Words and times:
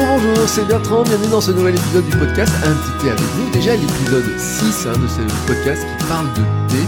Bonjour, 0.00 0.18
bonjour, 0.18 0.48
c'est 0.48 0.64
Bertrand, 0.66 1.02
bienvenue 1.02 1.28
dans 1.30 1.42
ce 1.42 1.50
nouvel 1.50 1.74
épisode 1.74 2.06
du 2.06 2.16
podcast 2.16 2.50
Un 2.64 2.72
petit 2.72 3.04
thé 3.04 3.10
avec 3.10 3.20
vous. 3.20 3.50
Déjà 3.50 3.76
l'épisode 3.76 4.24
6 4.38 4.86
hein, 4.86 4.92
de 4.98 5.06
ce 5.06 5.46
podcast 5.46 5.82
qui 5.98 6.04
parle 6.06 6.26
de 6.32 6.40
thé. 6.72 6.78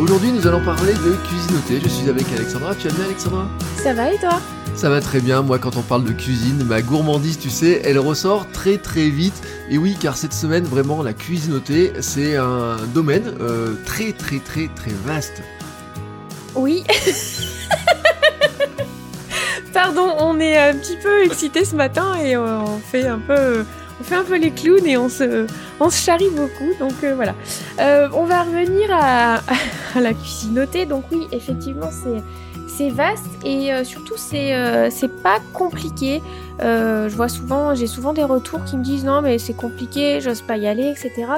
Aujourd'hui 0.00 0.32
nous 0.32 0.48
allons 0.48 0.64
parler 0.64 0.92
de 0.92 1.14
cuisine 1.28 1.56
au 1.56 1.68
thé. 1.68 1.78
Je 1.80 1.88
suis 1.88 2.10
avec 2.10 2.26
Alexandra, 2.34 2.74
tu 2.74 2.88
vas 2.88 2.94
bien 2.94 3.04
Alexandra? 3.04 3.46
Ça 3.76 3.94
va 3.94 4.10
et 4.12 4.18
toi? 4.18 4.40
Ça 4.74 4.90
va 4.90 5.00
très 5.00 5.20
bien, 5.20 5.42
moi 5.42 5.60
quand 5.60 5.76
on 5.76 5.82
parle 5.82 6.02
de 6.02 6.10
cuisine, 6.10 6.64
ma 6.64 6.82
gourmandise 6.82 7.38
tu 7.38 7.50
sais, 7.50 7.82
elle 7.84 8.00
ressort 8.00 8.50
très 8.50 8.78
très 8.78 9.10
vite. 9.10 9.40
Et 9.70 9.78
oui 9.78 9.96
car 10.00 10.16
cette 10.16 10.34
semaine 10.34 10.64
vraiment 10.64 11.04
la 11.04 11.12
cuisine 11.12 11.54
au 11.54 11.60
thé 11.60 11.92
c'est 12.00 12.36
un 12.36 12.78
domaine 12.92 13.32
euh, 13.40 13.74
très 13.84 14.10
très 14.10 14.40
très 14.40 14.66
très 14.74 14.92
vaste. 15.04 15.40
Oui 16.56 16.82
Pardon, 19.86 20.16
on 20.18 20.40
est 20.40 20.58
un 20.58 20.74
petit 20.74 20.96
peu 21.00 21.22
excité 21.22 21.64
ce 21.64 21.76
matin 21.76 22.16
et 22.16 22.36
on 22.36 22.78
fait 22.78 23.06
un 23.06 23.20
peu, 23.20 23.64
on 24.00 24.02
fait 24.02 24.16
un 24.16 24.24
peu 24.24 24.36
les 24.36 24.50
clowns 24.50 24.84
et 24.84 24.96
on 24.96 25.08
se, 25.08 25.46
on 25.78 25.90
se 25.90 26.02
charrie 26.02 26.28
beaucoup. 26.30 26.74
Donc 26.80 27.04
euh, 27.04 27.14
voilà. 27.14 27.36
Euh, 27.78 28.08
on 28.12 28.24
va 28.24 28.42
revenir 28.42 28.88
à, 28.90 29.38
la 29.94 30.12
cuisinoté. 30.12 30.86
Donc 30.86 31.04
oui, 31.12 31.28
effectivement, 31.30 31.90
c'est 31.92 32.20
c'est 32.66 32.90
vaste 32.90 33.30
et 33.44 33.72
euh, 33.72 33.84
surtout 33.84 34.16
c'est 34.16 34.90
c'est 34.90 35.22
pas 35.22 35.38
compliqué. 35.52 36.20
je 36.58 37.14
vois 37.14 37.28
souvent, 37.28 37.76
j'ai 37.76 37.86
souvent 37.86 38.12
des 38.12 38.24
retours 38.24 38.64
qui 38.64 38.76
me 38.76 38.82
disent 38.82 39.04
non 39.04 39.22
mais 39.22 39.38
c'est 39.38 39.54
compliqué, 39.54 40.20
j'ose 40.20 40.42
pas 40.42 40.56
y 40.56 40.66
aller, 40.66 40.88
etc. 40.88 41.28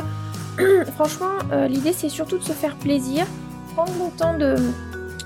Franchement, 0.94 1.34
l'idée 1.68 1.92
c'est 1.92 2.08
surtout 2.08 2.38
de 2.38 2.44
se 2.44 2.52
faire 2.52 2.76
plaisir, 2.76 3.26
prendre 3.74 3.92
le 3.92 4.16
temps 4.16 4.38
de 4.38 4.56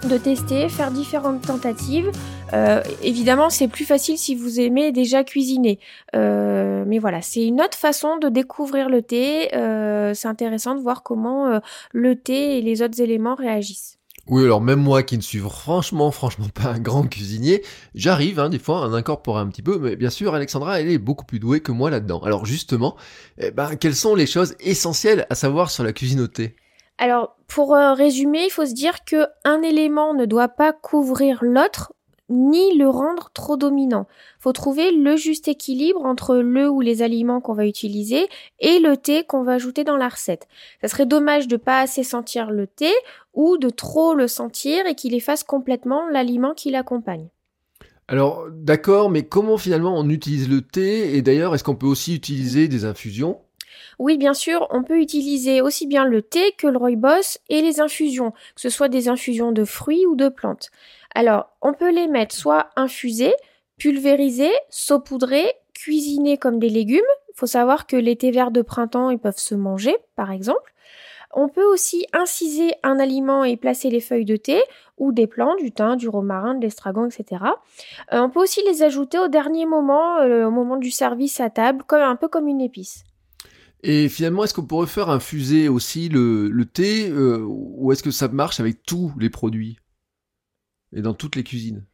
de 0.08 0.18
tester, 0.18 0.68
faire 0.68 0.90
différentes 0.90 1.42
tentatives. 1.42 2.10
Euh, 2.52 2.82
évidemment, 3.02 3.50
c'est 3.50 3.68
plus 3.68 3.84
facile 3.84 4.18
si 4.18 4.34
vous 4.34 4.60
aimez 4.60 4.92
déjà 4.92 5.24
cuisiner. 5.24 5.78
Euh, 6.14 6.84
mais 6.86 6.98
voilà, 6.98 7.22
c'est 7.22 7.46
une 7.46 7.60
autre 7.60 7.76
façon 7.76 8.18
de 8.18 8.28
découvrir 8.28 8.88
le 8.88 9.02
thé. 9.02 9.54
Euh, 9.54 10.14
c'est 10.14 10.28
intéressant 10.28 10.74
de 10.74 10.80
voir 10.80 11.02
comment 11.02 11.60
le 11.92 12.16
thé 12.16 12.58
et 12.58 12.62
les 12.62 12.82
autres 12.82 13.00
éléments 13.00 13.34
réagissent. 13.34 13.98
Oui, 14.28 14.44
alors 14.44 14.60
même 14.60 14.80
moi 14.80 15.02
qui 15.02 15.16
ne 15.16 15.22
suis 15.22 15.40
franchement, 15.40 16.12
franchement 16.12 16.46
pas 16.48 16.68
un 16.68 16.78
grand 16.78 17.08
cuisinier, 17.08 17.64
j'arrive 17.96 18.38
hein, 18.38 18.50
des 18.50 18.60
fois 18.60 18.84
à 18.84 18.86
en 18.86 18.92
incorporer 18.92 19.40
un 19.40 19.48
petit 19.48 19.62
peu, 19.62 19.80
mais 19.80 19.96
bien 19.96 20.10
sûr 20.10 20.32
Alexandra, 20.32 20.80
elle 20.80 20.88
est 20.90 20.98
beaucoup 20.98 21.24
plus 21.24 21.40
douée 21.40 21.58
que 21.58 21.72
moi 21.72 21.90
là-dedans. 21.90 22.20
Alors 22.20 22.46
justement, 22.46 22.96
eh 23.38 23.50
ben, 23.50 23.74
quelles 23.74 23.96
sont 23.96 24.14
les 24.14 24.26
choses 24.26 24.54
essentielles 24.60 25.26
à 25.28 25.34
savoir 25.34 25.72
sur 25.72 25.82
la 25.82 25.92
cuisine 25.92 26.20
au 26.20 26.28
thé? 26.28 26.54
Alors, 26.98 27.36
pour 27.48 27.74
euh, 27.74 27.94
résumer, 27.94 28.44
il 28.44 28.50
faut 28.50 28.66
se 28.66 28.74
dire 28.74 29.04
que 29.04 29.26
un 29.44 29.62
élément 29.62 30.14
ne 30.14 30.24
doit 30.24 30.48
pas 30.48 30.72
couvrir 30.72 31.38
l'autre 31.42 31.92
ni 32.28 32.76
le 32.76 32.88
rendre 32.88 33.30
trop 33.34 33.56
dominant. 33.56 34.06
Faut 34.40 34.52
trouver 34.52 34.90
le 34.90 35.16
juste 35.16 35.48
équilibre 35.48 36.04
entre 36.04 36.36
le 36.36 36.68
ou 36.68 36.80
les 36.80 37.02
aliments 37.02 37.40
qu'on 37.40 37.52
va 37.52 37.66
utiliser 37.66 38.28
et 38.58 38.78
le 38.78 38.96
thé 38.96 39.24
qu'on 39.24 39.42
va 39.42 39.52
ajouter 39.52 39.84
dans 39.84 39.96
la 39.96 40.08
recette. 40.08 40.48
Ça 40.80 40.88
serait 40.88 41.06
dommage 41.06 41.46
de 41.46 41.56
pas 41.56 41.80
assez 41.80 42.02
sentir 42.02 42.50
le 42.50 42.66
thé 42.66 42.90
ou 43.34 43.58
de 43.58 43.68
trop 43.68 44.14
le 44.14 44.28
sentir 44.28 44.86
et 44.86 44.94
qu'il 44.94 45.14
efface 45.14 45.44
complètement 45.44 46.08
l'aliment 46.08 46.54
qui 46.54 46.70
l'accompagne. 46.70 47.28
Alors 48.08 48.46
d'accord, 48.50 49.10
mais 49.10 49.24
comment 49.24 49.58
finalement 49.58 49.98
on 49.98 50.08
utilise 50.08 50.48
le 50.48 50.62
thé? 50.62 51.16
Et 51.16 51.22
d'ailleurs 51.22 51.54
est-ce 51.54 51.64
qu'on 51.64 51.76
peut 51.76 51.86
aussi 51.86 52.14
utiliser 52.14 52.68
des 52.68 52.84
infusions? 52.84 53.40
Oui, 53.98 54.16
bien 54.16 54.34
sûr, 54.34 54.66
on 54.70 54.82
peut 54.82 54.98
utiliser 54.98 55.60
aussi 55.60 55.86
bien 55.86 56.04
le 56.04 56.22
thé 56.22 56.52
que 56.58 56.66
le 56.66 56.78
rooibos 56.78 57.38
et 57.48 57.62
les 57.62 57.80
infusions, 57.80 58.32
que 58.32 58.60
ce 58.60 58.70
soit 58.70 58.88
des 58.88 59.08
infusions 59.08 59.52
de 59.52 59.64
fruits 59.64 60.06
ou 60.06 60.16
de 60.16 60.28
plantes. 60.28 60.70
Alors, 61.14 61.50
on 61.60 61.72
peut 61.74 61.90
les 61.90 62.08
mettre 62.08 62.34
soit 62.34 62.70
infusés, 62.76 63.34
pulvérisés, 63.78 64.52
saupoudrés, 64.70 65.52
cuisinés 65.74 66.38
comme 66.38 66.58
des 66.58 66.68
légumes. 66.68 67.00
Il 67.28 67.34
faut 67.36 67.46
savoir 67.46 67.86
que 67.86 67.96
les 67.96 68.16
thés 68.16 68.30
verts 68.30 68.50
de 68.50 68.62
printemps, 68.62 69.10
ils 69.10 69.18
peuvent 69.18 69.38
se 69.38 69.54
manger, 69.54 69.96
par 70.16 70.30
exemple. 70.30 70.72
On 71.34 71.48
peut 71.48 71.64
aussi 71.64 72.06
inciser 72.12 72.74
un 72.82 72.98
aliment 72.98 73.42
et 73.42 73.56
placer 73.56 73.88
les 73.88 74.00
feuilles 74.00 74.26
de 74.26 74.36
thé 74.36 74.62
ou 74.98 75.12
des 75.12 75.26
plantes, 75.26 75.58
du 75.58 75.72
thym, 75.72 75.96
du 75.96 76.08
romarin, 76.08 76.54
de 76.54 76.60
l'estragon, 76.60 77.06
etc. 77.06 77.44
Euh, 78.12 78.20
on 78.20 78.28
peut 78.28 78.40
aussi 78.40 78.62
les 78.66 78.82
ajouter 78.82 79.18
au 79.18 79.28
dernier 79.28 79.64
moment, 79.64 80.18
euh, 80.18 80.46
au 80.46 80.50
moment 80.50 80.76
du 80.76 80.90
service 80.90 81.40
à 81.40 81.48
table, 81.48 81.84
comme 81.86 82.02
un 82.02 82.16
peu 82.16 82.28
comme 82.28 82.48
une 82.48 82.60
épice. 82.60 83.04
Et 83.82 84.08
finalement, 84.08 84.44
est-ce 84.44 84.54
qu'on 84.54 84.64
pourrait 84.64 84.86
faire 84.86 85.10
infuser 85.10 85.68
aussi 85.68 86.08
le, 86.08 86.64
thé 86.64 87.08
euh, 87.10 87.44
ou 87.44 87.90
est-ce 87.92 88.02
que 88.02 88.12
ça 88.12 88.28
marche 88.28 88.60
avec 88.60 88.82
tous 88.84 89.12
les 89.18 89.30
produits 89.30 89.78
et 90.94 91.02
dans 91.02 91.14
toutes 91.14 91.34
les 91.34 91.42
cuisines? 91.42 91.84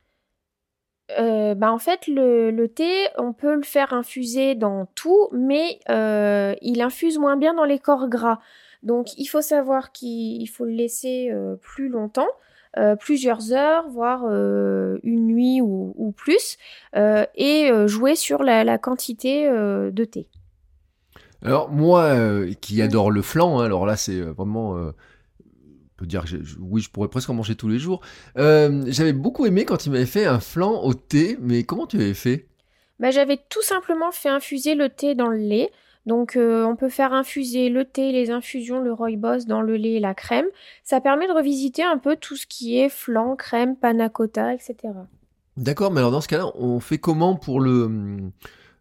Euh, 1.18 1.54
bah 1.54 1.72
en 1.72 1.78
fait, 1.78 2.06
le, 2.06 2.66
thé, 2.66 3.06
on 3.16 3.32
peut 3.32 3.54
le 3.54 3.62
faire 3.62 3.94
infuser 3.94 4.54
dans 4.54 4.84
tout, 4.94 5.30
mais 5.32 5.80
euh, 5.88 6.54
il 6.60 6.82
infuse 6.82 7.18
moins 7.18 7.38
bien 7.38 7.54
dans 7.54 7.64
les 7.64 7.78
corps 7.78 8.08
gras. 8.08 8.40
Donc, 8.82 9.16
il 9.16 9.24
faut 9.24 9.40
savoir 9.40 9.90
qu'il 9.90 10.46
faut 10.50 10.66
le 10.66 10.72
laisser 10.72 11.32
plus 11.62 11.88
longtemps, 11.88 12.28
plusieurs 13.00 13.52
heures, 13.52 13.88
voire 13.88 14.24
une 14.26 15.26
nuit 15.26 15.60
ou, 15.62 16.14
plus, 16.16 16.58
et 16.94 17.70
jouer 17.86 18.14
sur 18.14 18.44
la 18.44 18.78
quantité 18.78 19.48
de 19.48 20.04
thé. 20.04 20.28
Alors 21.44 21.70
moi, 21.70 22.02
euh, 22.02 22.52
qui 22.60 22.82
adore 22.82 23.10
le 23.10 23.22
flan, 23.22 23.60
hein, 23.60 23.64
alors 23.64 23.86
là 23.86 23.96
c'est 23.96 24.20
euh, 24.20 24.32
vraiment, 24.32 24.76
euh, 24.76 24.90
on 25.44 25.96
peut 25.96 26.06
dire 26.06 26.24
que 26.24 26.36
oui, 26.60 26.80
je 26.80 26.90
pourrais 26.90 27.08
presque 27.08 27.30
en 27.30 27.34
manger 27.34 27.54
tous 27.54 27.68
les 27.68 27.78
jours. 27.78 28.00
J'avais 28.36 29.12
beaucoup 29.12 29.46
aimé 29.46 29.64
quand 29.64 29.86
il 29.86 29.92
m'avait 29.92 30.06
fait 30.06 30.26
un 30.26 30.40
flan 30.40 30.82
au 30.82 30.94
thé, 30.94 31.36
mais 31.40 31.64
comment 31.64 31.86
tu 31.86 31.96
avais 31.96 32.14
fait? 32.14 32.48
Bah, 32.98 33.10
J'avais 33.10 33.38
tout 33.48 33.62
simplement 33.62 34.10
fait 34.10 34.28
infuser 34.28 34.74
le 34.74 34.88
thé 34.88 35.14
dans 35.14 35.28
le 35.28 35.38
lait. 35.38 35.70
Donc 36.06 36.38
on 36.38 36.74
peut 36.74 36.88
faire 36.88 37.12
infuser 37.12 37.68
le 37.68 37.84
thé, 37.84 38.12
les 38.12 38.30
infusions, 38.30 38.80
le 38.80 38.92
rooibos 38.94 39.44
dans 39.46 39.60
le 39.60 39.76
lait 39.76 39.94
et 39.94 40.00
la 40.00 40.14
crème. 40.14 40.46
Ça 40.82 41.02
permet 41.02 41.28
de 41.28 41.32
revisiter 41.32 41.84
un 41.84 41.98
peu 41.98 42.16
tout 42.16 42.34
ce 42.34 42.46
qui 42.46 42.78
est 42.78 42.88
flan, 42.88 43.36
crème, 43.36 43.76
panna 43.76 44.08
cotta, 44.08 44.54
etc. 44.54 44.76
D'accord, 45.58 45.90
mais 45.90 45.98
alors 45.98 46.12
dans 46.12 46.20
ce 46.22 46.28
cas-là, 46.28 46.50
on 46.54 46.80
fait 46.80 46.98
comment 46.98 47.34
pour 47.34 47.60
le 47.60 48.30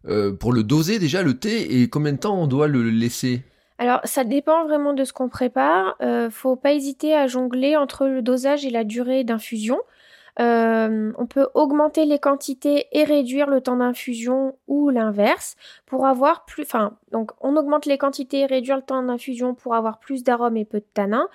euh, 0.06 0.32
pour 0.32 0.52
le 0.52 0.62
doser 0.62 0.98
déjà 0.98 1.22
le 1.22 1.38
thé 1.38 1.80
et 1.80 1.88
combien 1.88 2.12
de 2.12 2.18
temps 2.18 2.40
on 2.40 2.46
doit 2.46 2.68
le 2.68 2.82
laisser? 2.82 3.42
Alors, 3.78 4.00
ça 4.04 4.24
dépend 4.24 4.64
vraiment 4.66 4.92
de 4.92 5.04
ce 5.04 5.12
qu'on 5.12 5.28
prépare. 5.28 5.96
Euh, 6.02 6.30
faut 6.30 6.56
pas 6.56 6.72
hésiter 6.72 7.14
à 7.14 7.28
jongler 7.28 7.76
entre 7.76 8.06
le 8.06 8.22
dosage 8.22 8.64
et 8.64 8.70
la 8.70 8.84
durée 8.84 9.22
d'infusion. 9.22 9.78
Euh, 10.40 11.12
on 11.18 11.26
peut 11.26 11.48
augmenter 11.54 12.04
les 12.04 12.18
quantités 12.18 12.86
et 12.92 13.04
réduire 13.04 13.48
le 13.48 13.60
temps 13.60 13.76
d'infusion 13.76 14.56
ou 14.68 14.90
l'inverse 14.90 15.56
pour 15.86 16.06
avoir 16.06 16.44
plus. 16.44 16.62
Enfin, 16.62 16.96
donc 17.10 17.32
on 17.40 17.56
augmente 17.56 17.86
les 17.86 17.98
quantités 17.98 18.40
et 18.40 18.46
réduire 18.46 18.76
le 18.76 18.82
temps 18.82 19.02
d'infusion 19.02 19.54
pour 19.54 19.74
avoir 19.74 19.98
plus 19.98 20.22
d'arômes 20.22 20.56
et 20.56 20.64
peu 20.64 20.78
de 20.78 20.86
tanins. 20.94 21.28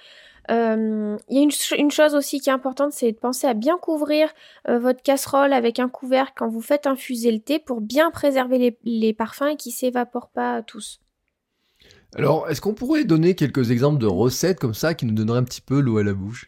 Euh, 0.52 1.18
il 1.30 1.38
y 1.38 1.40
a 1.40 1.78
une, 1.78 1.92
chose 1.92 2.16
aussi 2.16 2.42
qui 2.42 2.50
est 2.50 2.54
importante, 2.54 2.92
c'est 2.92 3.12
de 3.12 3.18
penser 3.18 3.48
à 3.48 3.54
bien 3.54 3.78
couvrir 3.78 4.30
euh, 4.68 4.78
votre 4.78 5.02
casserole 5.02 5.54
avec 5.54 5.80
un 5.80 5.88
couvercle 5.88 6.34
quand 6.36 6.50
vous 6.50 6.62
faites 6.62 6.86
infuser 6.86 7.32
le 7.32 7.40
thé 7.40 7.60
pour 7.60 7.82
bien 7.82 8.12
préserver 8.12 8.78
les, 8.84 9.14
parfums 9.14 9.48
et 9.54 9.56
qu'ils 9.56 9.72
s'évaporent 9.72 10.30
pas 10.30 10.62
tous. 10.62 11.00
Alors, 12.16 12.50
est-ce 12.50 12.62
qu'on 12.62 12.74
pourrait 12.74 13.06
donner 13.06 13.36
quelques 13.36 13.72
exemples 13.72 14.00
de 14.00 14.06
recettes 14.06 14.60
comme 14.60 14.74
ça 14.74 14.94
qui 14.94 15.06
nous 15.06 15.14
donneraient 15.14 15.40
un 15.40 15.44
petit 15.44 15.62
peu 15.62 15.80
l'eau 15.80 15.98
à 15.98 16.04
la 16.04 16.14
bouche? 16.14 16.46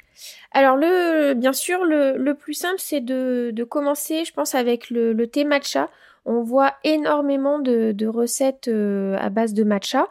Alors, 0.51 0.75
le, 0.75 1.33
bien 1.33 1.53
sûr, 1.53 1.83
le, 1.85 2.33
plus 2.33 2.53
simple, 2.53 2.79
c'est 2.79 3.01
de, 3.01 3.63
commencer, 3.67 4.25
je 4.25 4.33
pense, 4.33 4.55
avec 4.55 4.89
le, 4.89 5.25
thé 5.25 5.43
matcha. 5.43 5.89
On 6.25 6.41
voit 6.43 6.73
énormément 6.83 7.59
de, 7.59 8.07
recettes 8.07 8.67
euh, 8.67 9.17
à 9.19 9.29
base 9.29 9.53
de 9.53 9.63
matcha. 9.63 10.07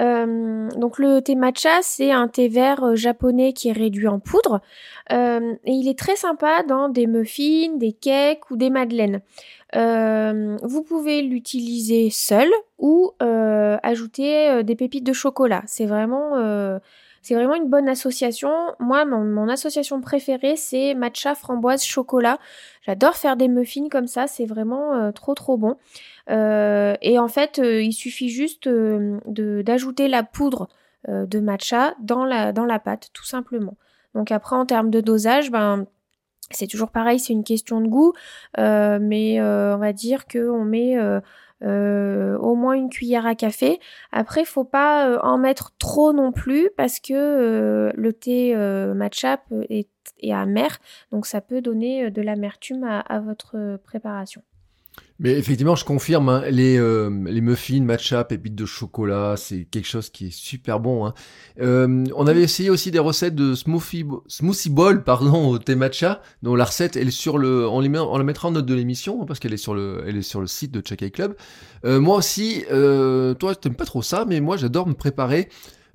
Euh, 0.00 0.68
donc 0.76 0.98
le 0.98 1.20
thé 1.20 1.34
matcha, 1.34 1.82
c'est 1.82 2.10
un 2.10 2.28
thé 2.28 2.48
vert 2.48 2.82
euh, 2.82 2.94
japonais 2.96 3.52
qui 3.52 3.68
est 3.68 3.72
réduit 3.72 4.08
en 4.08 4.20
poudre 4.20 4.62
euh, 5.12 5.54
et 5.64 5.72
il 5.72 5.88
est 5.88 5.98
très 5.98 6.16
sympa 6.16 6.62
dans 6.62 6.88
des 6.88 7.06
muffins, 7.06 7.76
des 7.76 7.92
cakes 7.92 8.50
ou 8.50 8.56
des 8.56 8.70
madeleines. 8.70 9.20
vous 9.74 10.82
pouvez 10.82 11.22
l'utiliser 11.22 12.10
seul 12.10 12.48
ou 12.78 13.12
ajouter 13.20 14.62
des 14.64 14.76
pépites 14.76 15.04
de 15.04 15.12
chocolat. 15.12 15.62
C'est 15.66 15.86
vraiment 15.86 16.80
c'est 17.22 17.36
vraiment 17.36 17.54
une 17.54 17.70
bonne 17.70 17.88
association. 17.88 18.50
Moi, 18.80 19.04
mon, 19.04 19.48
association 19.48 20.00
préférée, 20.00 20.56
c'est 20.56 20.94
matcha 20.94 21.36
framboise 21.36 21.84
chocolat. 21.84 22.38
J'adore 22.84 23.14
faire 23.14 23.36
des 23.36 23.46
muffins 23.46 23.88
comme 23.88 24.08
ça, 24.08 24.26
c'est 24.26 24.44
vraiment 24.44 24.94
euh, 24.94 25.12
trop 25.12 25.34
trop 25.34 25.56
bon. 25.56 25.76
Euh, 26.30 26.96
et 27.00 27.20
en 27.20 27.28
fait, 27.28 27.60
euh, 27.60 27.80
il 27.80 27.92
suffit 27.92 28.28
juste 28.28 28.68
d'ajouter 28.68 30.08
la 30.08 30.24
poudre 30.24 30.68
de 31.08 31.40
matcha 31.40 31.94
dans 32.00 32.24
la, 32.24 32.52
dans 32.52 32.64
la 32.64 32.78
pâte, 32.78 33.10
tout 33.12 33.24
simplement. 33.24 33.76
Donc 34.14 34.30
après, 34.30 34.56
en 34.56 34.66
termes 34.66 34.90
de 34.90 35.00
dosage, 35.00 35.50
ben 35.50 35.86
c'est 36.50 36.66
toujours 36.66 36.90
pareil, 36.90 37.18
c'est 37.18 37.32
une 37.32 37.44
question 37.44 37.80
de 37.80 37.88
goût, 37.88 38.12
mais 38.58 39.40
on 39.40 39.78
va 39.78 39.92
dire 39.92 40.26
qu'on 40.26 40.64
met 40.64 40.96
euh, 41.62 42.36
au 42.38 42.54
moins 42.54 42.74
une 42.74 42.90
cuillère 42.90 43.26
à 43.26 43.34
café. 43.34 43.78
Après, 44.10 44.44
faut 44.44 44.64
pas 44.64 45.08
euh, 45.08 45.18
en 45.22 45.38
mettre 45.38 45.72
trop 45.78 46.12
non 46.12 46.32
plus 46.32 46.70
parce 46.76 46.98
que 46.98 47.12
euh, 47.12 47.92
le 47.94 48.12
thé 48.12 48.54
matcha 48.94 49.38
est, 49.68 49.88
amer, 50.30 50.78
donc 51.10 51.26
ça 51.26 51.40
peut 51.40 51.60
donner 51.60 52.10
de 52.10 52.22
l'amertume 52.22 52.84
à, 52.84 53.20
votre 53.20 53.76
préparation. 53.84 54.42
Mais 55.22 55.38
effectivement, 55.38 55.76
je 55.76 55.84
confirme, 55.84 56.28
hein, 56.28 56.42
les, 56.50 56.76
euh, 56.76 57.08
les 57.26 57.40
muffins, 57.40 57.80
matcha, 57.82 58.24
pépites 58.24 58.56
de 58.56 58.66
chocolat, 58.66 59.34
c'est 59.36 59.64
quelque 59.70 59.86
chose 59.86 60.10
qui 60.10 60.26
est 60.26 60.32
super 60.32 60.80
bon. 60.80 61.06
Hein. 61.06 61.14
Euh, 61.60 62.04
on 62.16 62.26
avait 62.26 62.42
essayé 62.42 62.70
aussi 62.70 62.90
des 62.90 62.98
recettes 62.98 63.36
de 63.36 63.54
smoothie, 63.54 64.04
smoothie 64.26 64.70
bowl 64.70 65.04
pardon, 65.04 65.48
au 65.48 65.58
thé 65.58 65.76
matcha, 65.76 66.22
dont 66.42 66.56
la 66.56 66.64
recette, 66.64 66.96
elle 66.96 67.06
est 67.08 67.12
sur 67.12 67.38
le, 67.38 67.68
on, 67.68 67.80
la 67.80 68.24
mettra 68.24 68.48
en 68.48 68.50
note 68.50 68.66
de 68.66 68.74
l'émission, 68.74 69.22
hein, 69.22 69.24
parce 69.26 69.38
qu'elle 69.38 69.52
est, 69.52 69.58
sur 69.58 69.74
le, 69.74 70.02
est 70.08 70.22
sur 70.22 70.40
le 70.40 70.48
site 70.48 70.72
de 70.72 70.82
Chakai 70.84 71.12
Club. 71.12 71.36
Euh, 71.84 72.00
moi 72.00 72.16
aussi, 72.16 72.64
toi, 72.68 73.54
t'aimes 73.54 73.76
pas 73.76 73.84
trop 73.84 74.02
ça, 74.02 74.24
mais 74.26 74.40
moi, 74.40 74.56
j'adore 74.56 74.88
me 74.88 74.94
préparer 74.94 75.48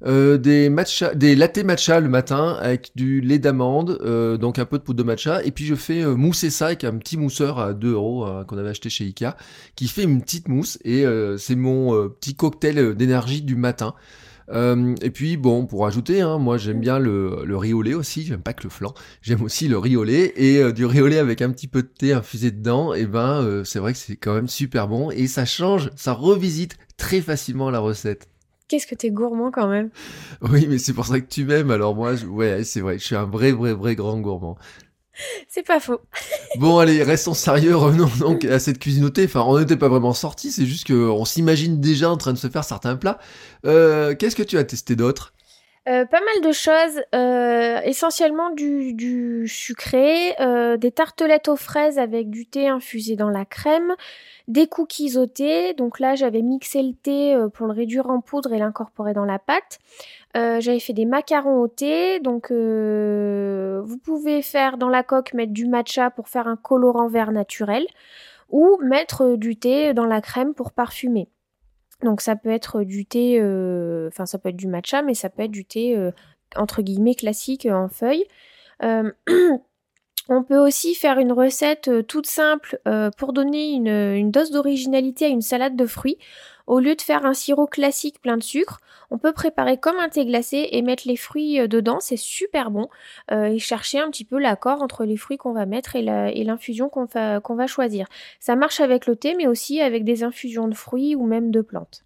euh, 0.05 0.37
des 0.37 0.69
matcha, 0.69 1.15
des 1.15 1.35
latte 1.35 1.57
matcha 1.63 1.99
le 1.99 2.07
matin 2.07 2.55
avec 2.61 2.91
du 2.95 3.19
lait 3.19 3.39
d'amande, 3.39 3.97
euh, 4.03 4.37
donc 4.37 4.59
un 4.59 4.65
peu 4.65 4.77
de 4.77 4.83
poudre 4.83 4.99
de 4.99 5.03
matcha, 5.03 5.43
et 5.43 5.49
puis 5.49 5.65
je 5.65 5.73
fais 5.73 6.03
euh, 6.03 6.15
mousser 6.15 6.51
ça 6.51 6.67
avec 6.67 6.83
un 6.83 6.95
petit 6.97 7.17
mousseur 7.17 7.57
à 7.57 7.73
2 7.73 7.93
euros 7.93 8.25
hein, 8.25 8.45
qu'on 8.47 8.59
avait 8.59 8.69
acheté 8.69 8.89
chez 8.91 9.05
Ikea, 9.05 9.35
qui 9.75 9.87
fait 9.87 10.03
une 10.03 10.21
petite 10.21 10.49
mousse, 10.49 10.77
et 10.83 11.03
c'est 11.37 11.55
mon 11.55 12.09
petit 12.09 12.35
cocktail 12.35 12.95
d'énergie 12.95 13.41
du 13.41 13.55
matin. 13.55 13.95
et 14.51 15.09
puis 15.11 15.35
bon, 15.37 15.65
pour 15.65 15.87
ajouter, 15.87 16.21
hein, 16.21 16.37
moi 16.37 16.57
j'aime 16.57 16.79
bien 16.79 16.99
le, 16.99 17.43
le 17.45 17.57
riz 17.57 17.73
au 17.73 17.81
lait 17.81 17.93
aussi, 17.93 18.23
j'aime 18.23 18.41
pas 18.41 18.53
que 18.53 18.63
le 18.63 18.69
flan, 18.69 18.93
j'aime 19.21 19.41
aussi 19.41 19.67
le 19.67 19.77
riz 19.77 19.95
au 19.95 20.03
lait, 20.03 20.33
et 20.35 20.71
du 20.73 20.85
riz 20.85 21.01
au 21.01 21.07
lait 21.07 21.19
avec 21.19 21.41
un 21.41 21.51
petit 21.51 21.67
peu 21.67 21.81
de 21.81 21.87
thé 21.87 22.13
infusé 22.13 22.51
dedans, 22.51 22.93
et 22.93 23.05
ben 23.05 23.63
c'est 23.65 23.79
vrai 23.79 23.93
que 23.93 23.99
c'est 23.99 24.15
quand 24.15 24.35
même 24.35 24.47
super 24.47 24.87
bon, 24.87 25.09
et 25.09 25.27
ça 25.27 25.45
change, 25.45 25.89
ça 25.95 26.13
revisite 26.13 26.77
très 26.97 27.21
facilement 27.21 27.71
la 27.71 27.79
recette. 27.79 28.27
Qu'est-ce 28.67 28.87
que 28.87 28.95
t'es 28.95 29.11
gourmand 29.11 29.49
quand 29.51 29.67
même. 29.67 29.89
Oui, 30.41 30.67
mais 30.67 30.77
c'est 30.77 30.93
pour 30.93 31.05
ça 31.05 31.19
que 31.19 31.27
tu 31.27 31.45
m'aimes. 31.45 31.71
Alors 31.71 31.95
moi, 31.95 32.13
ouais, 32.13 32.63
c'est 32.63 32.81
vrai, 32.81 32.99
je 32.99 33.05
suis 33.05 33.15
un 33.15 33.25
vrai, 33.25 33.51
vrai, 33.51 33.73
vrai 33.73 33.95
grand 33.95 34.19
gourmand. 34.19 34.57
C'est 35.47 35.65
pas 35.65 35.79
faux. 35.79 36.01
bon, 36.59 36.77
allez, 36.77 37.01
restons 37.01 37.33
sérieux. 37.33 37.75
Revenons 37.75 38.09
donc 38.19 38.45
à 38.45 38.59
cette 38.59 38.79
cuisinauté. 38.79 39.25
Enfin, 39.25 39.41
on 39.41 39.57
n'était 39.57 39.77
pas 39.77 39.89
vraiment 39.89 40.13
sorti. 40.13 40.51
C'est 40.51 40.65
juste 40.65 40.87
qu'on 40.87 41.25
s'imagine 41.25 41.79
déjà 41.79 42.09
en 42.09 42.17
train 42.17 42.33
de 42.33 42.37
se 42.37 42.47
faire 42.47 42.63
certains 42.63 42.95
plats. 42.95 43.19
Euh, 43.65 44.15
Qu'est-ce 44.15 44.35
que 44.35 44.43
tu 44.43 44.57
as 44.57 44.63
testé 44.63 44.95
d'autre? 44.95 45.33
Euh, 45.87 46.05
pas 46.05 46.19
mal 46.19 46.43
de 46.43 46.51
choses, 46.51 47.01
euh, 47.15 47.79
essentiellement 47.81 48.49
du, 48.49 49.45
sucré, 49.47 50.35
euh, 50.41 50.75
des 50.75 50.91
tartelettes 50.91 51.47
aux 51.47 51.55
fraises 51.55 51.97
avec 51.97 52.29
du 52.29 52.45
thé 52.45 52.67
infusé 52.67 53.15
dans 53.15 53.29
la 53.29 53.45
crème, 53.45 53.95
des 54.49 54.67
cookies 54.67 55.17
au 55.17 55.27
thé. 55.27 55.73
Donc 55.75 56.01
là, 56.01 56.15
j'avais 56.15 56.41
mixé 56.41 56.83
le 56.83 56.93
thé 56.93 57.37
pour 57.53 57.67
le 57.67 57.73
réduire 57.73 58.09
en 58.09 58.19
poudre 58.19 58.51
et 58.51 58.59
l'incorporer 58.59 59.13
dans 59.13 59.25
la 59.25 59.39
pâte. 59.39 59.79
J'avais 60.35 60.79
fait 60.79 60.93
des 60.93 61.05
macarons 61.05 61.61
au 61.61 61.67
thé. 61.67 62.19
Donc 62.19 62.51
vous 62.51 63.97
pouvez 63.97 64.41
faire 64.41 64.77
dans 64.77 64.89
la 64.89 65.03
coque 65.03 65.33
mettre 65.33 65.53
du 65.53 65.67
matcha 65.67 66.11
pour 66.11 66.27
faire 66.27 66.47
un 66.47 66.57
colorant 66.57 67.07
vert 67.07 67.31
naturel 67.31 67.85
ou 68.49 68.77
mettre 68.81 69.35
du 69.35 69.55
thé 69.57 69.93
dans 69.93 70.05
la 70.05 70.21
crème 70.21 70.53
pour 70.53 70.71
parfumer. 70.71 71.29
Donc 72.03 72.21
ça 72.21 72.35
peut 72.35 72.49
être 72.49 72.83
du 72.83 73.05
thé, 73.05 73.37
enfin 74.07 74.25
ça 74.25 74.37
peut 74.37 74.49
être 74.49 74.55
du 74.55 74.67
matcha, 74.67 75.01
mais 75.01 75.13
ça 75.13 75.29
peut 75.29 75.43
être 75.43 75.51
du 75.51 75.65
thé 75.65 76.11
entre 76.55 76.81
guillemets 76.81 77.15
classique 77.15 77.67
en 77.69 77.89
feuille. 77.89 78.25
On 80.29 80.43
peut 80.43 80.57
aussi 80.57 80.93
faire 80.93 81.19
une 81.19 81.31
recette 81.31 81.87
euh, 81.87 82.03
toute 82.03 82.27
simple 82.27 82.79
euh, 82.87 83.09
pour 83.17 83.31
donner 83.31 83.71
une, 83.71 84.31
dose 84.31 84.51
d'originalité 84.51 85.25
à 85.25 85.29
une 85.29 85.41
salade 85.41 85.75
de 85.75 85.85
fruits. 85.85 86.17
Au 86.67 86.79
lieu 86.79 86.95
de 86.95 87.01
faire 87.01 87.25
un 87.25 87.33
sirop 87.33 87.65
classique 87.65 88.21
plein 88.21 88.37
de 88.37 88.43
sucre, 88.43 88.79
on 89.09 89.17
peut 89.17 89.33
préparer 89.33 89.77
comme 89.77 89.97
un 89.99 90.09
thé 90.09 90.25
glacé 90.25 90.67
et 90.71 90.81
mettre 90.81 91.07
les 91.07 91.15
fruits 91.15 91.59
euh, 91.59 91.67
dedans, 91.67 91.99
c'est 91.99 92.17
super 92.17 92.69
bon. 92.69 92.89
et 93.31 93.57
chercher 93.57 93.99
un 93.99 94.11
petit 94.11 94.25
peu 94.25 94.37
l'accord 94.37 94.81
entre 94.81 95.05
les 95.05 95.17
fruits 95.17 95.37
qu'on 95.37 95.53
va 95.53 95.65
mettre 95.65 95.95
et 95.95 96.03
l'infusion 96.43 96.89
qu'on 96.89 97.55
va 97.55 97.67
choisir. 97.67 98.07
Ça 98.39 98.55
marche 98.55 98.81
avec 98.81 99.07
le 99.07 99.15
thé, 99.15 99.33
mais 99.35 99.47
aussi 99.47 99.81
avec 99.81 100.03
des 100.03 100.23
infusions 100.23 100.67
de 100.67 100.75
fruits 100.75 101.15
ou 101.15 101.25
même 101.25 101.51
de 101.51 101.61
plantes. 101.61 102.03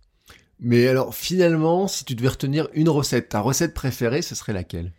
Mais 0.62 0.88
alors 0.88 1.16
finalement, 1.16 1.88
si 1.88 2.06
tu 2.06 2.14
devais 2.14 2.30
retenir 2.30 2.70
une 2.74 2.90
recette, 2.90 3.30
ta 3.30 3.42
recette 3.42 3.74
préférée, 3.74 4.22
ce 4.22 4.36
serait 4.36 4.54
laquelle? 4.54 4.94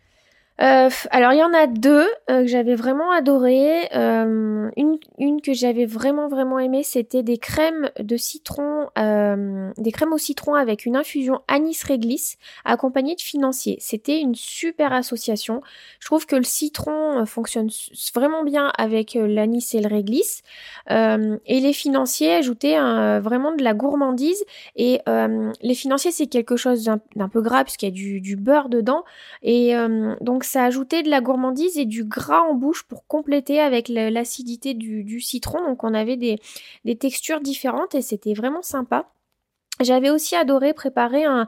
Euh, 0.61 0.89
alors 1.09 1.33
il 1.33 1.39
y 1.39 1.43
en 1.43 1.53
a 1.53 1.65
deux 1.65 2.07
euh, 2.29 2.41
que 2.41 2.47
j'avais 2.47 2.75
vraiment 2.75 3.11
adoré. 3.11 3.89
Euh, 3.95 4.69
une, 4.77 4.97
une, 5.17 5.41
que 5.41 5.53
j'avais 5.53 5.85
vraiment 5.85 6.27
vraiment 6.27 6.59
aimé, 6.59 6.83
c'était 6.83 7.23
des 7.23 7.37
crèmes 7.37 7.89
de 7.99 8.17
citron, 8.17 8.87
des 8.95 9.91
crèmes 9.91 10.13
au 10.13 10.17
citron 10.17 10.53
avec 10.53 10.85
une 10.85 10.95
infusion 10.95 11.41
anis 11.47 11.83
réglisse 11.83 12.37
accompagnée 12.65 13.15
de 13.15 13.21
financiers. 13.21 13.77
C'était 13.79 14.19
une 14.19 14.35
super 14.35 14.93
association. 14.93 15.61
Je 15.99 16.05
trouve 16.05 16.25
que 16.25 16.35
le 16.35 16.43
citron 16.43 17.25
fonctionne 17.25 17.69
vraiment 18.13 18.43
bien 18.43 18.71
avec 18.77 19.15
l'anis 19.15 19.73
et 19.73 19.81
le 19.81 19.87
réglisse. 19.87 20.43
et 20.89 21.59
les 21.59 21.73
financiers 21.73 22.33
ajoutaient 22.33 22.79
vraiment 23.19 23.55
de 23.55 23.63
la 23.63 23.73
gourmandise. 23.73 24.43
Et 24.75 24.99
les 25.61 25.75
financiers 25.75 26.11
c'est 26.11 26.27
quelque 26.27 26.55
chose 26.55 26.83
d'un 26.83 27.29
peu 27.29 27.41
gras 27.41 27.63
puisqu'il 27.63 27.85
y 27.85 27.91
a 27.91 27.91
du, 27.91 28.21
du, 28.21 28.35
beurre 28.35 28.69
dedans. 28.69 29.03
Et 29.41 29.73
donc 30.21 30.42
ça 30.45 30.63
ajoutait 30.65 31.03
de 31.03 31.09
la 31.09 31.21
gourmandise 31.21 31.77
et 31.77 31.85
du 31.85 32.03
gras 32.03 32.41
en 32.41 32.53
bouche 32.53 32.83
pour 32.83 33.05
compléter 33.07 33.59
avec 33.59 33.89
l'acidité 33.89 34.73
du, 34.73 35.19
citron. 35.21 35.63
Donc 35.65 35.83
on 35.83 35.93
avait 35.93 36.17
des, 36.17 36.39
textures 36.97 37.41
différentes 37.41 37.95
et 37.95 38.01
c'était 38.01 38.33
vraiment 38.33 38.61
sympa. 38.61 39.09
J'avais 39.81 40.11
aussi 40.11 40.35
adoré 40.35 40.73
préparer 40.73 41.23
un, 41.25 41.47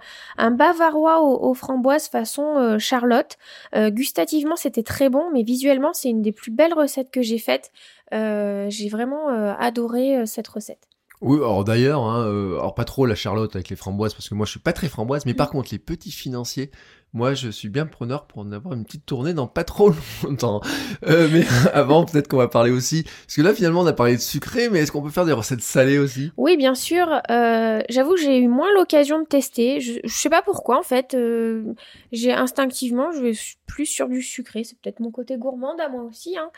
bavarois 0.52 1.22
aux, 1.22 1.54
framboises 1.54 2.08
façon 2.08 2.58
euh, 2.58 2.80
Charlotte. 2.80 3.38
Euh, 3.76 3.92
gustativement, 3.92 4.56
c'était 4.56 4.84
très 4.84 5.10
bon, 5.10 5.30
mais 5.32 5.44
visuellement, 5.44 5.94
c'est 5.94 6.10
une 6.10 6.24
des 6.24 6.32
plus 6.32 6.52
belles 6.52 6.74
recettes 6.74 7.12
que 7.12 7.22
j'ai 7.22 7.38
faites. 7.38 7.72
Euh, 8.14 8.68
j'ai 8.70 8.90
vraiment 8.90 9.28
adoré 9.60 10.26
cette 10.26 10.48
recette. 10.48 10.88
Oui, 11.26 11.38
alors 11.38 11.64
d'ailleurs, 11.64 12.04
hein, 12.04 12.24
alors 12.24 12.76
pas 12.76 12.86
trop 12.86 13.06
la 13.06 13.16
Charlotte 13.16 13.54
avec 13.56 13.70
les 13.70 13.76
framboises, 13.76 14.14
parce 14.14 14.30
que 14.30 14.36
moi 14.36 14.46
je 14.46 14.52
suis 14.52 14.60
pas 14.60 14.74
très 14.74 14.88
framboise, 14.88 15.26
mais 15.26 15.34
par 15.34 15.50
mm. 15.50 15.52
contre 15.52 15.70
les 15.72 15.80
petits 15.80 16.12
financiers, 16.12 16.72
moi, 17.16 17.34
je 17.34 17.48
suis 17.48 17.70
bien 17.70 17.86
preneur 17.86 18.26
pour 18.26 18.40
en 18.40 18.52
avoir 18.52 18.74
une 18.74 18.84
petite 18.84 19.06
tournée 19.06 19.34
dans 19.34 19.48
pas 19.48 19.64
trop 19.64 19.94
longtemps. 20.24 20.60
Euh, 21.08 21.30
mais 21.32 21.46
avant, 21.74 22.04
peut-être 22.04 22.28
qu'on 22.28 22.36
va 22.36 22.50
parler 22.50 22.72
aussi, 22.72 23.04
parce 23.04 23.38
que 23.38 23.42
là, 23.42 23.54
finalement, 23.54 23.82
on 23.82 23.86
a 23.86 23.94
parlé 23.94 24.18
de 24.18 24.22
sucré, 24.22 24.70
mais 24.70 24.80
est-ce 24.80 24.92
qu'on 24.92 25.02
peut 25.02 25.10
faire 25.10 25.24
des 25.24 25.32
recettes 25.32 25.62
salées 25.62 25.98
aussi? 25.98 26.34
Oui, 26.36 26.58
bien 26.58 26.76
sûr. 26.76 27.08
Euh, 27.32 27.82
J'avoue, 27.88 28.18
j'ai 28.18 28.38
eu 28.38 28.50
moins 28.50 28.68
l'occasion 28.74 29.22
de 29.22 29.26
tester. 29.26 29.80
Je, 29.80 29.94
je, 30.04 30.14
sais 30.14 30.30
pas 30.30 30.42
pourquoi, 30.42 30.78
en 30.78 30.84
fait. 30.84 31.14
Euh, 31.14 31.74
j'ai 32.12 32.34
instinctivement, 32.34 33.14
je 33.14 33.22
vais 33.22 33.34
plus 33.66 33.86
sur 33.86 34.10
du 34.10 34.22
sucré. 34.22 34.66
C'est 34.66 34.78
peut-être 34.78 35.00
mon 35.00 35.12
côté 35.12 35.38
gourmand 35.38 35.78
à 35.78 35.88
moi 35.88 36.04
aussi. 36.04 36.36
Hein. 36.38 36.50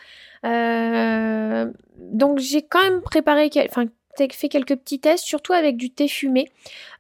Euh, 0.44 1.72
donc, 2.00 2.40
j'ai 2.40 2.64
quand 2.64 2.82
même 2.82 3.02
préparé, 3.02 3.52
enfin, 3.70 3.86
fait 4.32 4.50
quelques 4.50 4.76
petits 4.76 5.00
tests, 5.00 5.26
surtout 5.26 5.54
avec 5.54 5.78
du 5.78 5.90
thé 5.90 6.08
fumé. 6.08 6.50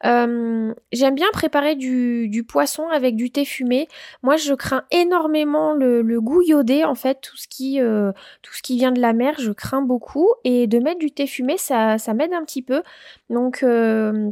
Euh, 0.06 0.74
j'aime 0.92 1.16
bien 1.16 1.28
préparer 1.34 1.76
du, 1.76 2.46
poisson 2.48 2.88
avec 2.90 3.16
du 3.16 3.32
thé 3.32 3.46
fumé. 3.46 3.88
Moi, 4.24 4.38
je 4.38 4.54
crains 4.54 4.84
énormément 4.92 5.74
le, 5.74 6.20
goût 6.22 6.42
iodé, 6.42 6.84
en 6.84 6.96
fait, 6.96 7.20
tout 7.22 7.38
ce, 7.38 7.48
qui, 7.48 7.82
euh, 7.82 8.12
tout 8.42 8.54
ce 8.54 8.62
qui 8.62 8.78
vient 8.78 8.92
de 8.92 9.02
la 9.02 9.14
mer, 9.14 9.36
je 9.40 9.52
crains 9.52 9.82
beaucoup. 9.82 10.30
Et 10.44 10.68
de 10.68 10.80
mettre 10.80 11.00
du 11.00 11.12
thé 11.12 11.28
fumé, 11.28 11.58
ça, 11.58 11.98
ça 11.98 12.14
m'aide 12.14 12.34
un 12.34 12.44
petit 12.44 12.62
peu. 12.62 12.84
Donc... 13.30 13.64
Euh, 13.64 14.32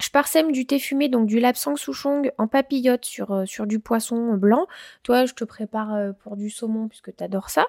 je 0.00 0.10
parsème 0.10 0.52
du 0.52 0.64
thé 0.64 0.78
fumé, 0.78 1.08
donc 1.08 1.26
du 1.26 1.40
lapsang 1.40 1.74
souchong 1.74 2.30
en 2.38 2.46
papillote 2.46 3.04
sur, 3.04 3.42
sur 3.46 3.66
du 3.66 3.80
poisson 3.80 4.34
blanc. 4.34 4.68
Toi, 5.02 5.26
je 5.26 5.34
te 5.34 5.42
prépare 5.42 6.14
pour 6.22 6.36
du 6.36 6.50
saumon 6.50 6.86
puisque 6.86 7.16
tu 7.16 7.24
adores 7.24 7.50
ça. 7.50 7.66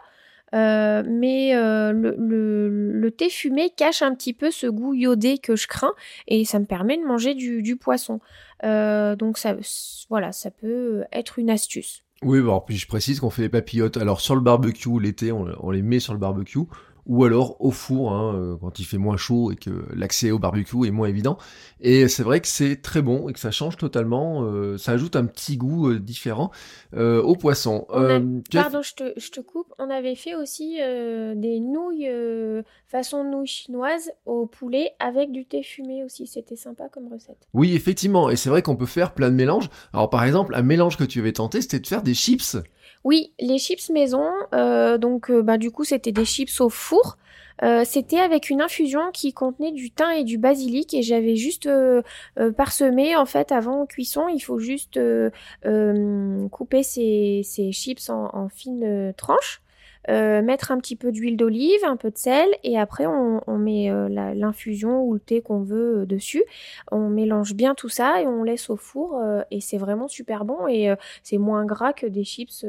Euh, 0.53 1.03
mais 1.07 1.55
euh, 1.55 1.91
le, 1.93 3.11
thé 3.11 3.29
fumé 3.29 3.69
cache 3.75 4.01
un 4.01 4.13
petit 4.15 4.33
peu 4.33 4.51
ce 4.51 4.67
goût 4.67 4.93
iodé 4.93 5.37
que 5.37 5.55
je 5.55 5.67
crains 5.67 5.93
et 6.27 6.45
ça 6.45 6.59
me 6.59 6.65
permet 6.65 6.97
de 6.97 7.03
manger 7.03 7.33
du, 7.35 7.75
poisson. 7.75 8.19
Euh, 8.63 9.15
donc 9.15 9.37
ça, 9.37 9.55
voilà, 10.09 10.31
ça 10.31 10.51
peut 10.51 11.03
être 11.11 11.39
une 11.39 11.49
astuce. 11.49 12.03
Oui, 12.21 12.41
bon, 12.41 12.59
puis 12.59 12.75
je 12.75 12.87
précise 12.87 13.19
qu'on 13.19 13.29
fait 13.29 13.43
les 13.43 13.49
papillotes. 13.49 13.97
Alors 13.97 14.21
sur 14.21 14.35
le 14.35 14.41
barbecue, 14.41 14.99
l'été, 14.99 15.31
on, 15.31 15.71
les 15.71 15.81
met 15.81 15.99
sur 15.99 16.13
le 16.13 16.19
barbecue 16.19 16.59
ou 17.09 17.25
alors 17.25 17.57
au 17.59 17.71
four 17.71 18.13
hein, 18.13 18.35
euh, 18.35 18.55
quand 18.61 18.79
il 18.79 18.85
fait 18.85 18.99
moins 18.99 19.17
chaud 19.17 19.51
et 19.51 19.55
que 19.55 19.83
l'accès 19.95 20.29
au 20.29 20.37
barbecue 20.37 20.85
est 20.85 20.91
moins 20.91 21.07
évident. 21.07 21.37
Et 21.81 22.07
c'est 22.07 22.21
vrai 22.21 22.39
que 22.39 22.47
c'est 22.47 22.81
très 22.83 23.01
bon 23.01 23.27
et 23.27 23.33
que 23.33 23.39
ça 23.39 23.49
change 23.49 23.77
totalement, 23.77 24.43
euh, 24.43 24.77
ça 24.77 24.91
ajoute 24.91 25.15
un 25.15 25.25
petit 25.25 25.57
goût 25.57 25.89
euh, 25.89 25.99
différent 25.99 26.51
au 26.95 27.35
poisson. 27.35 27.87
Pardon, 27.89 28.81
je 28.81 28.93
te, 28.93 29.13
je 29.17 29.31
te, 29.31 29.39
coupe. 29.39 29.73
On 29.79 29.89
avait 29.89 30.15
fait 30.15 30.35
aussi 30.35 30.77
des 30.77 31.59
nouilles 31.59 32.09
façon 32.87 33.23
nouilles 33.23 33.47
chinoises 33.47 34.11
au 34.25 34.45
poulet 34.45 34.91
avec 34.99 35.31
du 35.31 35.45
thé 35.45 35.63
fumé 35.63 36.03
aussi. 36.03 36.27
C'était 36.27 36.55
sympa 36.55 36.89
comme 36.89 37.11
recette. 37.11 37.37
Oui, 37.53 37.73
effectivement. 37.73 38.29
Et 38.29 38.35
c'est 38.35 38.49
vrai 38.49 38.61
qu'on 38.61 38.75
peut 38.75 38.85
faire 38.85 39.13
plein 39.13 39.29
de 39.29 39.35
mélanges. 39.35 39.69
Alors 39.93 40.09
par 40.09 40.23
exemple, 40.23 40.53
un 40.55 40.61
mélange 40.61 40.97
que 40.97 41.03
tu 41.03 41.19
avais 41.19 41.33
tenté, 41.33 41.61
c'était 41.61 41.79
de 41.79 41.87
faire 41.87 42.03
des 42.03 42.13
chips. 42.13 42.57
Oui, 43.03 43.33
les 43.39 43.57
chips 43.57 43.89
maison, 43.89 44.27
donc 44.99 45.31
bah, 45.31 45.57
du 45.57 45.71
coup 45.71 45.83
c'était 45.83 46.11
des 46.11 46.25
chips 46.25 46.59
au 46.59 46.69
four. 46.69 46.98
Euh, 47.61 47.83
c'était 47.83 48.19
avec 48.19 48.49
une 48.49 48.61
infusion 48.61 49.11
qui 49.11 49.33
contenait 49.33 49.73
du 49.73 49.91
thym 49.91 50.09
et 50.11 50.23
du 50.23 50.37
basilic 50.37 50.93
et 50.93 51.01
j'avais 51.01 51.35
juste 51.35 51.69
parsemé 52.55 53.17
en 53.17 53.25
fait 53.25 53.51
avant 53.51 53.85
cuisson. 53.85 54.27
Il 54.29 54.39
faut 54.39 54.59
juste 54.59 54.99
couper 56.51 56.83
ces, 56.83 57.71
chips 57.73 58.09
en, 58.09 58.47
fines 58.49 59.13
tranches. 59.17 59.61
Euh, 60.07 60.41
mettre 60.41 60.71
un 60.71 60.77
petit 60.77 60.95
peu 60.95 61.11
d'huile 61.11 61.35
d'olive, 61.35 61.83
un 61.85 61.97
peu 61.97 62.09
de 62.09 62.17
sel, 62.17 62.47
et 62.63 62.79
après 62.79 63.05
on, 63.05 63.57
met 63.57 63.91
euh, 63.91 64.07
l'infusion 64.33 65.03
ou 65.03 65.15
le 65.15 65.19
thé 65.19 65.41
qu'on 65.41 65.61
veut 65.61 66.05
dessus. 66.05 66.43
On 66.91 67.09
mélange 67.09 67.53
bien 67.53 67.75
tout 67.75 67.89
ça 67.89 68.21
et 68.21 68.27
on 68.27 68.43
laisse 68.43 68.69
au 68.69 68.77
four, 68.77 69.21
et 69.51 69.59
c'est 69.59 69.77
vraiment 69.77 70.07
super 70.07 70.45
bon, 70.45 70.67
et 70.67 70.93
c'est 71.23 71.37
moins 71.37 71.65
gras 71.65 71.93
que 71.93 72.05
des 72.05 72.23
chips 72.23 72.65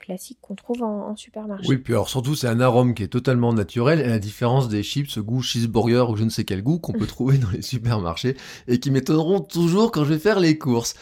classiques 0.00 0.38
qu'on 0.40 0.54
trouve 0.54 0.82
en, 0.82 1.10
en, 1.10 1.16
supermarché. 1.16 1.68
Oui, 1.68 1.78
puis 1.78 1.92
alors 1.92 2.08
surtout 2.08 2.34
c'est 2.34 2.48
un 2.48 2.60
arôme 2.60 2.94
qui 2.94 3.02
est 3.02 3.08
totalement 3.08 3.52
naturel, 3.52 4.00
à 4.00 4.08
la 4.08 4.18
différence 4.18 4.68
des 4.68 4.82
chips 4.82 5.18
goût 5.18 5.42
cheeseburger 5.42 6.10
ou 6.10 6.16
je 6.16 6.24
ne 6.24 6.30
sais 6.30 6.44
quel 6.44 6.62
goût 6.62 6.78
qu'on 6.78 6.92
peut 6.92 7.06
trouver 7.06 7.38
dans 7.38 7.50
les 7.50 7.62
supermarchés, 7.62 8.36
et 8.68 8.80
qui 8.80 8.90
m'étonneront 8.90 9.40
toujours 9.40 9.92
quand 9.92 10.04
je 10.04 10.14
vais 10.14 10.18
faire 10.18 10.40
les 10.40 10.58
courses. 10.58 10.94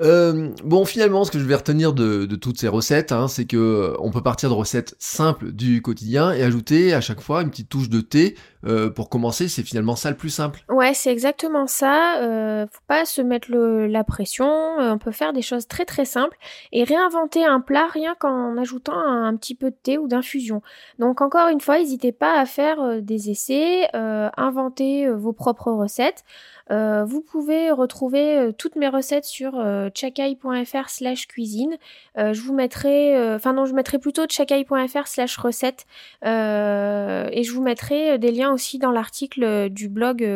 Euh, 0.00 0.50
bon, 0.64 0.84
finalement, 0.84 1.24
ce 1.24 1.30
que 1.30 1.38
je 1.38 1.44
vais 1.44 1.54
retenir 1.54 1.92
de, 1.92 2.26
toutes 2.36 2.58
ces 2.58 2.68
recettes, 2.68 3.12
hein, 3.12 3.28
c'est 3.28 3.44
que 3.44 3.56
euh, 3.56 3.96
on 3.98 4.10
peut 4.10 4.22
partir 4.22 4.48
de 4.48 4.54
recettes 4.54 4.94
simples 4.98 5.52
du 5.52 5.82
quotidien 5.82 6.32
et 6.32 6.42
ajouter 6.42 6.94
à 6.94 7.00
chaque 7.00 7.20
fois 7.20 7.42
une 7.42 7.50
petite 7.50 7.68
touche 7.68 7.88
de 7.88 8.00
thé. 8.00 8.36
Euh, 8.64 8.90
pour 8.90 9.08
commencer, 9.08 9.48
c'est 9.48 9.64
finalement 9.64 9.96
ça 9.96 10.10
le 10.10 10.16
plus 10.16 10.30
simple. 10.30 10.60
Ouais, 10.68 10.94
c'est 10.94 11.10
exactement 11.10 11.66
ça. 11.66 12.66
faut 12.70 12.80
pas 12.86 13.04
se 13.04 13.20
mettre 13.20 13.50
la 13.50 14.04
pression. 14.04 14.46
on 14.78 14.98
peut 14.98 15.10
faire 15.10 15.32
des 15.32 15.42
choses 15.42 15.66
très 15.66 15.84
très 15.84 16.04
simples 16.04 16.36
et 16.70 16.84
réinventer 16.84 17.44
un 17.44 17.60
plat 17.60 17.88
rien 17.92 18.14
qu'en 18.18 18.56
ajoutant 18.56 18.96
un, 18.96 19.34
petit 19.36 19.56
peu 19.56 19.70
de 19.70 19.76
thé 19.82 19.98
ou 19.98 20.06
d'infusion. 20.06 20.62
Donc 21.00 21.20
encore 21.20 21.48
une 21.48 21.60
fois, 21.60 21.78
n'hésitez 21.78 22.12
pas 22.12 22.38
à 22.38 22.46
faire 22.46 23.02
des 23.02 23.30
essais, 23.30 23.88
inventer 23.92 25.10
vos 25.10 25.32
propres 25.32 25.72
recettes. 25.72 26.24
Euh, 26.72 27.04
vous 27.04 27.20
pouvez 27.20 27.70
retrouver 27.70 28.38
euh, 28.38 28.52
toutes 28.52 28.76
mes 28.76 28.88
recettes 28.88 29.24
sur 29.26 29.58
euh, 29.58 29.90
chakai.fr 29.94 30.88
slash 30.88 31.26
cuisine. 31.26 31.76
je 32.16 32.40
vous 32.40 32.54
mettrai, 32.54 33.34
enfin 33.34 33.52
non, 33.52 33.66
je 33.66 33.74
mettrai 33.74 33.98
plutôt 33.98 34.22
chakai.fr 34.28 35.06
slash 35.06 35.36
recettes 35.36 35.86
et 36.22 37.42
je 37.42 37.52
vous 37.52 37.62
mettrai 37.62 38.18
des 38.18 38.32
liens 38.32 38.52
aussi 38.52 38.78
dans 38.78 38.90
l'article 38.90 39.68
du 39.70 39.88
blog 39.88 40.26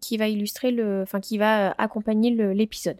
qui 0.00 0.16
va 0.16 0.28
illustrer 0.28 0.70
le, 0.70 1.02
enfin 1.02 1.20
qui 1.20 1.38
va 1.38 1.74
accompagner 1.78 2.30
l'épisode. 2.30 2.96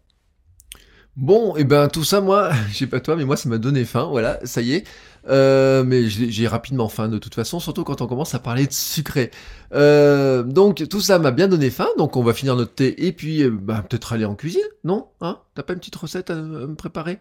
Bon, 1.17 1.57
et 1.57 1.61
eh 1.61 1.65
ben 1.65 1.89
tout 1.89 2.05
ça, 2.05 2.23
moi, 2.23 2.53
je 2.71 2.79
sais 2.79 2.87
pas 2.87 3.01
toi, 3.01 3.17
mais 3.17 3.25
moi 3.25 3.37
ça 3.37 3.49
m'a 3.49 3.59
donné 3.59 3.85
faim, 3.85 4.09
voilà, 4.11 4.45
ça 4.47 4.63
y 4.63 4.73
est. 4.73 4.87
Euh, 5.29 5.85
mais 5.85 6.09
j'ai 6.09 6.49
rapidement 6.49 6.89
faim 6.89 7.09
de 7.09 7.19
toute 7.19 7.35
façon, 7.35 7.61
surtout 7.61 7.85
quand 7.85 8.01
on 8.01 8.07
commence 8.07 8.35
à 8.35 8.39
parler 8.39 8.67
de 8.67 8.73
sucré. 8.73 9.31
Euh, 9.73 10.43
donc 10.43 10.89
tout 10.89 11.01
ça 11.01 11.19
m'a 11.19 11.31
bien 11.31 11.49
donné 11.49 11.71
faim, 11.71 11.89
donc 11.99 12.17
on 12.17 12.23
va 12.23 12.33
finir 12.33 12.57
notre 12.57 12.75
thé 12.75 13.07
et 13.07 13.13
puis 13.13 13.43
euh, 13.43 13.51
bah, 13.51 13.85
peut-être 13.89 14.15
aller 14.15 14.25
en 14.25 14.35
cuisine, 14.35 14.63
non 14.85 15.09
Hein? 15.21 15.41
T'as 15.55 15.63
pas 15.63 15.75
une 15.75 15.79
petite 15.79 15.97
recette 15.97 16.31
à, 16.31 16.35
me 16.35 16.75
préparer? 16.75 17.21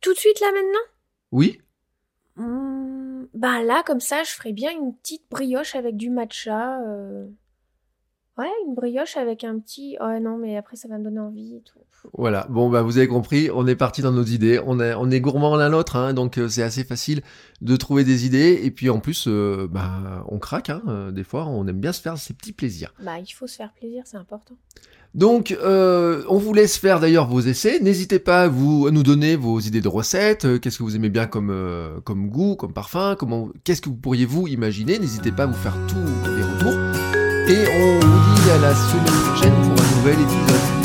Tout 0.00 0.14
de 0.14 0.18
suite 0.18 0.40
là 0.40 0.48
maintenant? 0.52 0.92
Oui 1.30 1.60
mmh, 2.36 3.26
Bah 3.34 3.62
là, 3.62 3.82
comme 3.86 4.00
ça, 4.00 4.24
je 4.24 4.30
ferais 4.30 4.52
bien 4.52 4.72
une 4.72 4.94
petite 4.94 5.22
brioche 5.30 5.76
avec 5.76 5.96
du 5.96 6.10
matcha. 6.10 6.78
Ouais, 8.38 8.50
une 8.66 8.74
brioche 8.74 9.16
avec 9.16 9.44
un 9.44 9.58
petit. 9.58 9.96
Oh 10.00 10.18
non, 10.20 10.36
mais 10.36 10.56
après 10.56 10.76
ça 10.76 10.88
va 10.88 10.98
me 10.98 11.04
donner 11.04 11.20
envie 11.20 11.56
et 11.56 11.62
tout. 11.62 11.78
Voilà, 12.12 12.46
bon 12.50 12.70
bah 12.70 12.82
vous 12.82 12.98
avez 12.98 13.08
compris, 13.08 13.50
on 13.52 13.66
est 13.66 13.74
parti 13.74 14.02
dans 14.02 14.12
nos 14.12 14.24
idées, 14.24 14.60
on 14.64 14.80
est, 14.80 14.94
on 14.94 15.10
est 15.10 15.20
gourmand 15.20 15.56
l'un 15.56 15.68
l'autre, 15.68 15.96
hein, 15.96 16.14
donc 16.14 16.38
euh, 16.38 16.48
c'est 16.48 16.62
assez 16.62 16.84
facile 16.84 17.22
de 17.62 17.76
trouver 17.76 18.04
des 18.04 18.26
idées, 18.26 18.60
et 18.62 18.70
puis 18.70 18.90
en 18.90 19.00
plus, 19.00 19.26
euh, 19.26 19.66
bah, 19.70 20.24
on 20.28 20.38
craque, 20.38 20.70
hein, 20.70 20.82
euh, 20.88 21.10
des 21.10 21.24
fois 21.24 21.46
on 21.46 21.66
aime 21.66 21.80
bien 21.80 21.92
se 21.92 22.00
faire 22.00 22.16
ces 22.16 22.34
petits 22.34 22.52
plaisirs. 22.52 22.94
Bah 23.02 23.18
il 23.18 23.30
faut 23.32 23.46
se 23.46 23.56
faire 23.56 23.72
plaisir, 23.72 24.02
c'est 24.06 24.16
important. 24.16 24.54
Donc 25.14 25.56
on 25.64 26.38
vous 26.38 26.52
laisse 26.52 26.76
faire 26.76 27.00
d'ailleurs 27.00 27.26
vos 27.26 27.40
essais, 27.40 27.80
n'hésitez 27.80 28.18
pas 28.18 28.42
à, 28.42 28.48
vous, 28.48 28.86
à 28.86 28.90
nous 28.90 29.02
donner 29.02 29.34
vos 29.34 29.58
idées 29.60 29.80
de 29.80 29.88
recettes, 29.88 30.60
qu'est-ce 30.60 30.78
que 30.78 30.82
vous 30.82 30.94
aimez 30.94 31.08
bien 31.08 31.26
comme, 31.26 32.02
comme 32.04 32.28
goût, 32.28 32.54
comme 32.54 32.74
parfum, 32.74 33.16
comment, 33.18 33.48
qu'est-ce 33.64 33.80
que 33.80 33.88
vous 33.88 33.96
pourriez 33.96 34.26
vous 34.26 34.46
imaginer, 34.46 34.98
n'hésitez 34.98 35.32
pas 35.32 35.44
à 35.44 35.46
vous 35.46 35.54
faire 35.54 35.76
tous 35.88 35.96
les 36.36 36.42
retours. 36.42 36.75
On 37.78 37.98
vous 38.00 38.34
dit 38.42 38.50
à 38.50 38.58
la 38.58 38.74
semaine 38.74 39.04
prochaine 39.04 39.52
pour 39.62 39.84
un 39.84 39.96
nouvel 39.96 40.20
épisode. 40.20 40.75